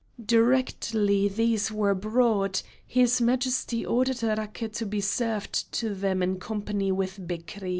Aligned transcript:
Directly 0.25 1.27
these 1.29 1.71
were 1.71 1.93
brought, 1.93 2.63
his 2.87 3.21
Majesty 3.21 3.85
ordered 3.85 4.23
raki 4.23 4.67
to 4.69 4.85
be 4.87 4.99
served 4.99 5.71
to 5.73 5.93
them 5.93 6.23
in 6.23 6.39
company 6.39 6.91
with 6.91 7.19
Bekri. 7.27 7.69